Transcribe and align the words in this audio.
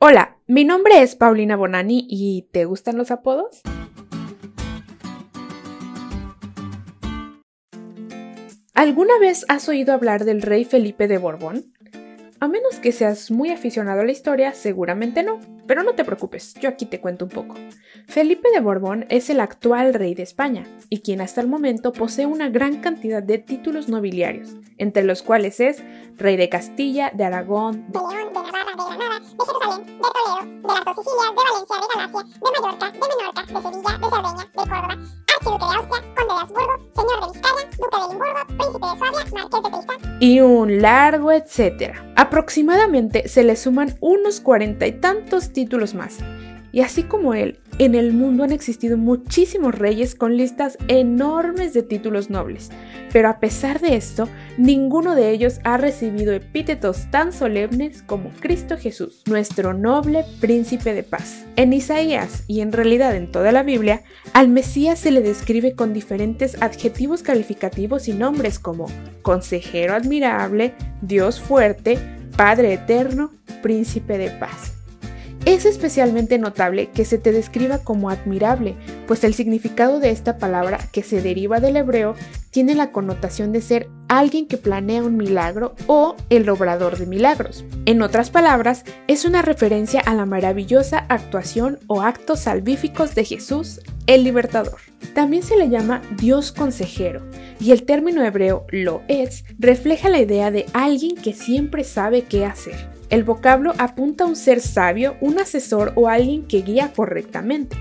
Hola, 0.00 0.36
mi 0.46 0.64
nombre 0.64 1.02
es 1.02 1.16
Paulina 1.16 1.56
Bonani 1.56 2.06
y 2.08 2.42
¿te 2.52 2.66
gustan 2.66 2.96
los 2.96 3.10
apodos? 3.10 3.62
¿Alguna 8.74 9.18
vez 9.18 9.44
has 9.48 9.68
oído 9.68 9.92
hablar 9.92 10.24
del 10.24 10.42
rey 10.42 10.64
Felipe 10.64 11.08
de 11.08 11.18
Borbón? 11.18 11.74
A 12.38 12.46
menos 12.46 12.76
que 12.76 12.92
seas 12.92 13.32
muy 13.32 13.50
aficionado 13.50 14.02
a 14.02 14.04
la 14.04 14.12
historia, 14.12 14.52
seguramente 14.52 15.24
no, 15.24 15.40
pero 15.68 15.82
no 15.82 15.94
te 15.94 16.04
preocupes, 16.04 16.54
yo 16.54 16.68
aquí 16.70 16.86
te 16.86 16.98
cuento 16.98 17.26
un 17.26 17.30
poco. 17.30 17.54
Felipe 18.06 18.48
de 18.50 18.60
Borbón 18.60 19.04
es 19.10 19.28
el 19.28 19.38
actual 19.38 19.92
rey 19.92 20.14
de 20.14 20.22
España 20.22 20.66
y 20.88 21.00
quien 21.00 21.20
hasta 21.20 21.42
el 21.42 21.46
momento 21.46 21.92
posee 21.92 22.24
una 22.24 22.48
gran 22.48 22.80
cantidad 22.80 23.22
de 23.22 23.36
títulos 23.36 23.88
nobiliarios, 23.88 24.56
entre 24.78 25.04
los 25.04 25.22
cuales 25.22 25.60
es 25.60 25.82
rey 26.16 26.36
de 26.36 26.48
Castilla, 26.48 27.12
de 27.14 27.24
Aragón, 27.24 27.84
de 27.92 27.98
León, 27.98 28.32
de 28.32 28.40
Navarra, 28.40 28.72
de 28.76 28.96
Granada, 28.96 29.20
de 29.20 29.44
Jerusalén, 29.44 29.86
de 29.86 29.92
Toledo, 30.00 30.38
de 30.46 30.74
las 30.74 30.84
dos 30.86 30.96
Sicilias, 30.96 31.30
de 31.30 31.42
Valencia, 31.44 31.76
de 31.76 31.86
Galacia, 31.94 32.22
de 32.32 32.48
Mallorca, 32.50 32.86
de 32.90 32.98
Menorca, 32.98 33.42
de 33.42 33.62
Sevilla, 33.62 33.92
de 33.98 34.08
Cerdeña, 34.08 34.44
de 34.44 34.52
Córdoba, 34.54 34.98
archiduque 35.38 35.66
de 35.68 35.74
Austria, 35.76 36.00
conde 36.16 36.32
de 36.32 36.40
Habsburgo, 36.40 36.74
señor 36.96 37.18
de 37.20 37.26
Vizcaya, 37.28 37.62
duque 37.76 37.96
de 37.98 38.08
Limburgo, 38.08 38.42
príncipe 38.56 38.86
de 38.88 38.94
Suabia, 38.98 39.22
marqués 39.36 39.62
de 39.62 39.70
Tristán 39.70 39.97
y 40.20 40.40
un 40.40 40.82
largo 40.82 41.32
etcétera. 41.32 42.12
Aproximadamente 42.16 43.28
se 43.28 43.44
le 43.44 43.56
suman 43.56 43.96
unos 44.00 44.40
cuarenta 44.40 44.86
y 44.86 44.92
tantos 44.92 45.52
títulos 45.52 45.94
más. 45.94 46.18
Y 46.78 46.82
así 46.82 47.02
como 47.02 47.34
él, 47.34 47.58
en 47.80 47.96
el 47.96 48.12
mundo 48.12 48.44
han 48.44 48.52
existido 48.52 48.96
muchísimos 48.96 49.74
reyes 49.74 50.14
con 50.14 50.36
listas 50.36 50.78
enormes 50.86 51.74
de 51.74 51.82
títulos 51.82 52.30
nobles, 52.30 52.70
pero 53.12 53.28
a 53.28 53.40
pesar 53.40 53.80
de 53.80 53.96
esto, 53.96 54.28
ninguno 54.58 55.16
de 55.16 55.32
ellos 55.32 55.58
ha 55.64 55.76
recibido 55.76 56.32
epítetos 56.32 57.10
tan 57.10 57.32
solemnes 57.32 58.02
como 58.02 58.30
Cristo 58.38 58.76
Jesús, 58.78 59.24
nuestro 59.26 59.74
noble 59.74 60.24
príncipe 60.40 60.94
de 60.94 61.02
paz. 61.02 61.44
En 61.56 61.72
Isaías 61.72 62.44
y 62.46 62.60
en 62.60 62.70
realidad 62.70 63.16
en 63.16 63.32
toda 63.32 63.50
la 63.50 63.64
Biblia, 63.64 64.04
al 64.32 64.46
Mesías 64.46 65.00
se 65.00 65.10
le 65.10 65.20
describe 65.20 65.74
con 65.74 65.92
diferentes 65.92 66.62
adjetivos 66.62 67.24
calificativos 67.24 68.06
y 68.06 68.12
nombres 68.12 68.60
como 68.60 68.86
consejero 69.22 69.94
admirable, 69.94 70.74
Dios 71.02 71.40
fuerte, 71.40 71.98
Padre 72.36 72.74
eterno, 72.74 73.32
príncipe 73.62 74.16
de 74.16 74.30
paz. 74.30 74.77
Es 75.48 75.64
especialmente 75.64 76.38
notable 76.38 76.90
que 76.90 77.06
se 77.06 77.16
te 77.16 77.32
describa 77.32 77.78
como 77.78 78.10
admirable, 78.10 78.76
pues 79.06 79.24
el 79.24 79.32
significado 79.32 79.98
de 79.98 80.10
esta 80.10 80.36
palabra, 80.36 80.78
que 80.92 81.02
se 81.02 81.22
deriva 81.22 81.58
del 81.58 81.78
hebreo, 81.78 82.14
tiene 82.50 82.74
la 82.74 82.92
connotación 82.92 83.50
de 83.50 83.62
ser 83.62 83.88
alguien 84.08 84.46
que 84.46 84.58
planea 84.58 85.02
un 85.02 85.16
milagro 85.16 85.74
o 85.86 86.16
el 86.28 86.46
obrador 86.50 86.98
de 86.98 87.06
milagros. 87.06 87.64
En 87.86 88.02
otras 88.02 88.28
palabras, 88.28 88.84
es 89.06 89.24
una 89.24 89.40
referencia 89.40 90.00
a 90.00 90.12
la 90.12 90.26
maravillosa 90.26 91.06
actuación 91.08 91.78
o 91.86 92.02
actos 92.02 92.40
salvíficos 92.40 93.14
de 93.14 93.24
Jesús, 93.24 93.80
el 94.06 94.24
libertador. 94.24 94.76
También 95.14 95.42
se 95.42 95.56
le 95.56 95.70
llama 95.70 96.02
Dios 96.18 96.52
consejero, 96.52 97.22
y 97.58 97.72
el 97.72 97.84
término 97.84 98.22
hebreo 98.22 98.66
lo 98.68 99.00
es 99.08 99.46
refleja 99.58 100.10
la 100.10 100.20
idea 100.20 100.50
de 100.50 100.66
alguien 100.74 101.16
que 101.16 101.32
siempre 101.32 101.84
sabe 101.84 102.24
qué 102.24 102.44
hacer. 102.44 102.97
El 103.10 103.24
vocablo 103.24 103.72
apunta 103.78 104.24
a 104.24 104.26
un 104.26 104.36
ser 104.36 104.60
sabio, 104.60 105.16
un 105.22 105.38
asesor 105.38 105.92
o 105.94 106.08
alguien 106.08 106.46
que 106.46 106.60
guía 106.60 106.92
correctamente. 106.94 107.76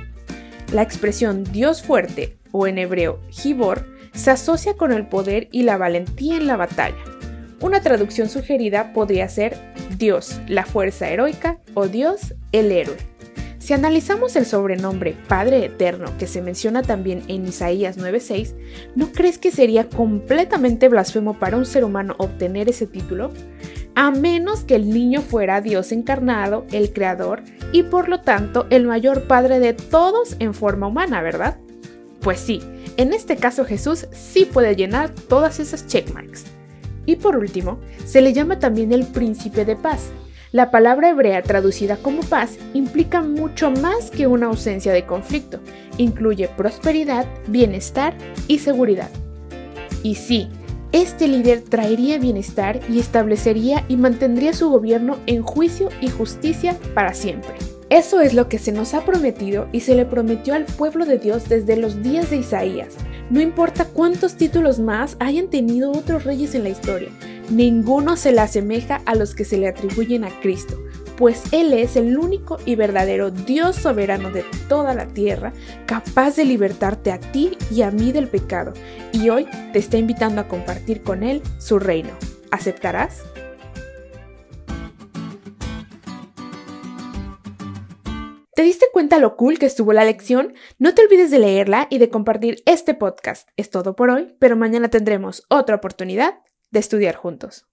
La 0.71 0.81
expresión 0.81 1.43
Dios 1.43 1.81
fuerte, 1.81 2.37
o 2.51 2.65
en 2.65 2.77
hebreo 2.77 3.19
Gibor, 3.29 3.85
se 4.13 4.31
asocia 4.31 4.75
con 4.75 4.93
el 4.93 5.07
poder 5.07 5.49
y 5.51 5.63
la 5.63 5.77
valentía 5.77 6.37
en 6.37 6.47
la 6.47 6.55
batalla. 6.55 6.97
Una 7.59 7.81
traducción 7.81 8.29
sugerida 8.29 8.93
podría 8.93 9.27
ser 9.27 9.57
Dios, 9.97 10.39
la 10.47 10.65
fuerza 10.65 11.09
heroica, 11.09 11.59
o 11.73 11.87
Dios, 11.87 12.35
el 12.51 12.71
héroe. 12.71 12.97
Si 13.67 13.73
analizamos 13.73 14.37
el 14.37 14.45
sobrenombre 14.45 15.17
Padre 15.27 15.65
Eterno 15.65 16.13
que 16.17 16.27
se 16.27 16.41
menciona 16.41 16.83
también 16.83 17.23
en 17.27 17.45
Isaías 17.45 17.97
9:6, 17.97 18.55
¿no 18.95 19.11
crees 19.11 19.37
que 19.37 19.51
sería 19.51 19.89
completamente 19.89 20.87
blasfemo 20.87 21.33
para 21.37 21.57
un 21.57 21.65
ser 21.65 21.83
humano 21.83 22.15
obtener 22.17 22.69
ese 22.69 22.87
título? 22.87 23.33
A 23.97 24.11
menos 24.11 24.59
que 24.59 24.75
el 24.75 24.91
niño 24.91 25.23
fuera 25.23 25.59
Dios 25.59 25.91
encarnado, 25.91 26.67
el 26.71 26.93
creador, 26.93 27.41
y 27.71 27.81
por 27.81 28.09
lo 28.09 28.21
tanto 28.21 28.67
el 28.69 28.85
mayor 28.85 29.23
padre 29.23 29.59
de 29.59 29.73
todos 29.73 30.35
en 30.37 30.53
forma 30.53 30.85
humana, 30.85 31.23
¿verdad? 31.23 31.57
Pues 32.21 32.39
sí, 32.39 32.61
en 32.97 33.11
este 33.11 33.37
caso 33.37 33.65
Jesús 33.65 34.05
sí 34.11 34.45
puede 34.45 34.75
llenar 34.75 35.09
todas 35.09 35.59
esas 35.59 35.87
checkmarks. 35.87 36.45
Y 37.07 37.15
por 37.15 37.37
último, 37.37 37.79
se 38.05 38.21
le 38.21 38.33
llama 38.33 38.59
también 38.59 38.91
el 38.91 39.03
príncipe 39.03 39.65
de 39.65 39.75
paz. 39.75 40.11
La 40.51 40.69
palabra 40.69 41.09
hebrea 41.09 41.41
traducida 41.41 41.97
como 41.97 42.21
paz 42.21 42.59
implica 42.75 43.23
mucho 43.23 43.71
más 43.71 44.11
que 44.11 44.27
una 44.27 44.45
ausencia 44.45 44.93
de 44.93 45.07
conflicto, 45.07 45.59
incluye 45.97 46.47
prosperidad, 46.49 47.25
bienestar 47.47 48.13
y 48.47 48.59
seguridad. 48.59 49.09
Y 50.03 50.15
sí, 50.15 50.49
este 51.01 51.27
líder 51.27 51.61
traería 51.61 52.17
bienestar 52.17 52.79
y 52.89 52.99
establecería 52.99 53.85
y 53.87 53.97
mantendría 53.97 54.53
su 54.53 54.69
gobierno 54.69 55.17
en 55.27 55.43
juicio 55.43 55.89
y 56.01 56.09
justicia 56.09 56.77
para 56.95 57.13
siempre. 57.13 57.53
Eso 57.89 58.19
es 58.19 58.33
lo 58.33 58.49
que 58.49 58.57
se 58.57 58.71
nos 58.71 58.93
ha 58.93 59.05
prometido 59.05 59.67
y 59.71 59.81
se 59.81 59.95
le 59.95 60.05
prometió 60.05 60.55
al 60.55 60.65
pueblo 60.65 61.05
de 61.05 61.19
Dios 61.19 61.47
desde 61.47 61.77
los 61.77 62.01
días 62.01 62.29
de 62.29 62.37
Isaías. 62.37 62.95
No 63.29 63.41
importa 63.41 63.85
cuántos 63.85 64.35
títulos 64.35 64.79
más 64.79 65.17
hayan 65.19 65.49
tenido 65.49 65.91
otros 65.91 66.23
reyes 66.23 66.55
en 66.55 66.63
la 66.63 66.69
historia, 66.69 67.09
ninguno 67.49 68.17
se 68.17 68.31
le 68.31 68.41
asemeja 68.41 69.01
a 69.05 69.15
los 69.15 69.35
que 69.35 69.45
se 69.45 69.57
le 69.57 69.67
atribuyen 69.67 70.23
a 70.23 70.39
Cristo, 70.41 70.81
pues 71.17 71.51
Él 71.51 71.73
es 71.73 71.95
el 71.95 72.17
único 72.17 72.57
y 72.65 72.75
verdadero 72.75 73.31
Dios 73.31 73.75
soberano 73.75 74.31
de 74.31 74.45
toda 74.69 74.93
la 74.93 75.07
tierra, 75.07 75.51
capaz 75.85 76.35
de 76.35 76.45
libertarte 76.45 77.11
a 77.11 77.19
ti 77.19 77.57
y 77.71 77.81
a 77.81 77.91
mí 77.91 78.11
del 78.11 78.27
pecado, 78.27 78.73
y 79.11 79.29
hoy 79.29 79.47
te 79.73 79.79
está 79.79 79.97
invitando 79.97 80.39
a 80.39 80.47
compartir 80.47 81.01
con 81.01 81.23
Él 81.23 81.41
su 81.57 81.79
reino. 81.79 82.11
¿Aceptarás? 82.51 83.23
¿Te 88.55 88.63
diste 88.63 88.87
cuenta 88.91 89.19
lo 89.19 89.35
cool 89.35 89.59
que 89.59 89.67
estuvo 89.67 89.93
la 89.93 90.03
lección? 90.03 90.53
No 90.79 90.95
te 90.95 91.03
olvides 91.03 91.29
de 91.29 91.39
leerla 91.39 91.87
y 91.91 91.99
de 91.99 92.09
compartir 92.09 92.63
este 92.65 92.95
podcast. 92.95 93.49
Es 93.55 93.69
todo 93.69 93.95
por 93.95 94.09
hoy, 94.09 94.35
pero 94.39 94.55
mañana 94.55 94.89
tendremos 94.89 95.45
otra 95.49 95.75
oportunidad 95.75 96.39
de 96.71 96.79
estudiar 96.79 97.15
juntos. 97.15 97.67